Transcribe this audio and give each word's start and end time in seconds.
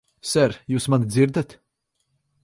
Ser, 0.27 0.55
jūs 0.75 0.87
mani 0.93 1.09
dzirdat? 1.15 1.53